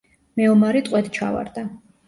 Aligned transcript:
მეომარი 0.39 0.81
ტყვედ 0.89 1.11
ჩავარდა. 1.19 1.67